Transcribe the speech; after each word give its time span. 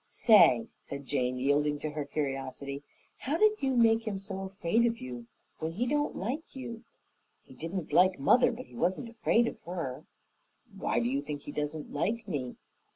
"Say," 0.07 0.65
said 0.79 1.05
Jane, 1.05 1.37
yielding 1.37 1.77
to 1.81 1.91
her 1.91 2.05
curiosity, 2.05 2.81
"how 3.17 3.37
did 3.37 3.61
you 3.61 3.75
make 3.75 4.07
him 4.07 4.17
so 4.17 4.39
afraid 4.41 4.83
of 4.87 4.99
you 4.99 5.27
when 5.59 5.73
he 5.73 5.85
don't 5.85 6.15
like 6.15 6.55
you? 6.55 6.83
He 7.43 7.53
didn't 7.53 7.93
like 7.93 8.17
mother, 8.19 8.51
but 8.51 8.65
he 8.65 8.73
wasn't 8.75 9.09
afraid 9.09 9.45
of 9.47 9.61
her." 9.67 10.07
"Why 10.75 10.99
do 10.99 11.05
you 11.07 11.21
think 11.21 11.43
he 11.43 11.51
doesn't 11.51 11.93
like 11.93 12.27
me?" 12.27 12.55